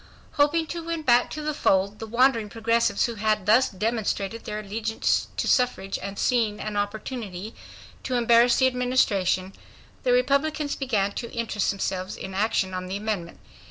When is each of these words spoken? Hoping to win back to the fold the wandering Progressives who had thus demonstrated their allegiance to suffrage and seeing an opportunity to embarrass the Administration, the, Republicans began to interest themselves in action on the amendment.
Hoping 0.31 0.65
to 0.69 0.81
win 0.83 1.03
back 1.03 1.29
to 1.29 1.43
the 1.43 1.53
fold 1.53 1.99
the 1.99 2.07
wandering 2.07 2.49
Progressives 2.49 3.05
who 3.05 3.13
had 3.21 3.45
thus 3.45 3.69
demonstrated 3.69 4.45
their 4.45 4.59
allegiance 4.61 5.27
to 5.37 5.47
suffrage 5.47 5.99
and 6.01 6.17
seeing 6.17 6.59
an 6.59 6.75
opportunity 6.75 7.53
to 8.01 8.15
embarrass 8.15 8.55
the 8.55 8.65
Administration, 8.65 9.53
the, 10.01 10.11
Republicans 10.11 10.75
began 10.75 11.11
to 11.11 11.31
interest 11.31 11.69
themselves 11.69 12.17
in 12.17 12.33
action 12.33 12.73
on 12.73 12.87
the 12.87 12.97
amendment. 12.97 13.39